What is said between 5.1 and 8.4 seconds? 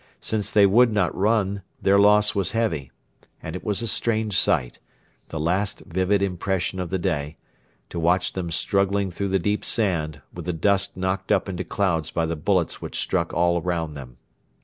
the last vivid impression of the day to watch